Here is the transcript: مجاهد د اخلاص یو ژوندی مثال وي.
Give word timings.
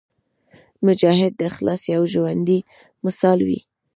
مجاهد 0.85 1.31
د 1.35 1.41
اخلاص 1.51 1.81
یو 1.95 2.03
ژوندی 2.13 2.59
مثال 3.05 3.39
وي. 3.47 3.59